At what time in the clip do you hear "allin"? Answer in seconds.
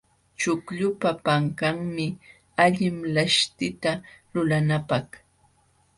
2.65-2.95